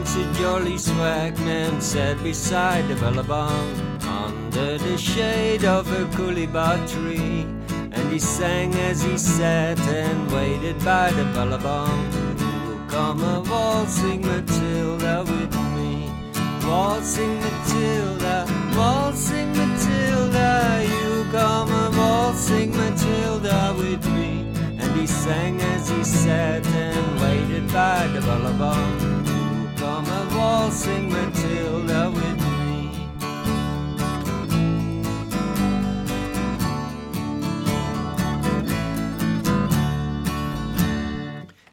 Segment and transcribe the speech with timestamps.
[0.00, 3.70] A jolly swagman sat beside the billabong
[4.02, 7.46] under the shade of a coolibah tree.
[7.92, 12.00] And he sang as he sat and waited by the billabong.
[12.66, 16.10] Will come a waltzing Matilda with me.
[16.66, 24.46] Waltzing Matilda, waltzing Matilda, you come a waltzing Matilda with me.
[24.78, 29.09] And he sang as he sat and waited by the billabong.
[30.70, 32.90] Come Matilda with me.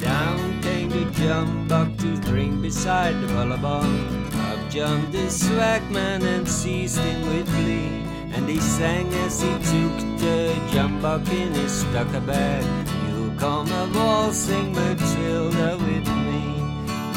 [0.00, 4.24] Down came the jumbuck to drink beside the billabong.
[4.34, 8.02] Up jumped the swagman and seized him with glee.
[8.32, 12.64] And he sang as he took the jumbuck in his tucker bag.
[13.10, 16.27] You come a waltzing Matilda with me.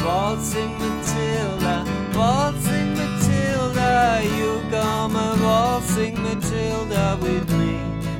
[0.04, 1.84] Waltzing Matilda,
[2.16, 4.20] waltzing Matilda.
[4.36, 7.76] You come a waltzing Matilda with me.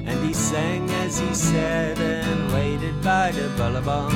[0.07, 4.13] And he sang as he sat and waited by the billabong.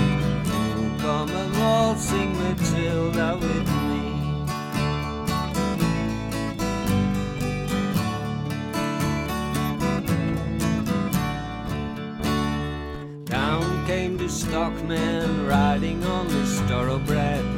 [0.47, 4.06] You come a waltzing Matilda with me.
[13.25, 17.56] Down came the stockman riding on the thoroughbred.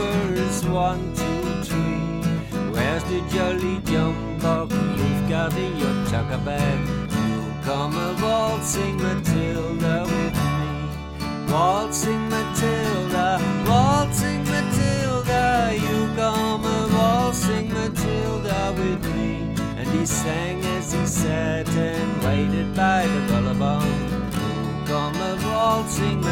[0.00, 2.70] Troopers, one, two, three.
[2.72, 6.78] Where's the jolly jumbuck you've got in your tucker bag?
[7.12, 11.52] You come a waltzing Matilda with me.
[11.52, 15.76] Waltzing Matilda, waltzing Matilda.
[15.76, 19.54] You come a waltzing Matilda with me.
[19.76, 23.92] And he sang as he sat and waited by the billabong.
[24.32, 26.22] You come a waltzing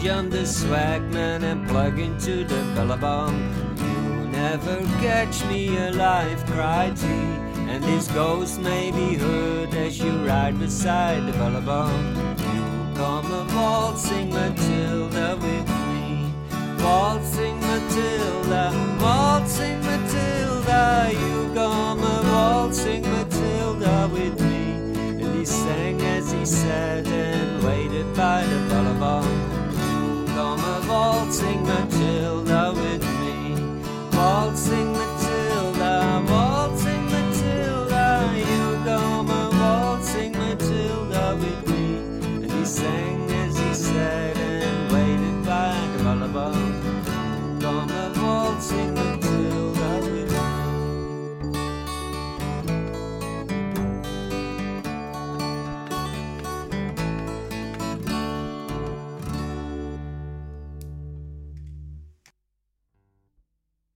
[0.00, 3.34] Up jumped the swagman and plug into the billabong.
[3.76, 7.20] You'll never catch me alive, cried he.
[7.68, 12.16] And his ghost may be heard as you ride beside the billabong.
[12.38, 13.44] You come a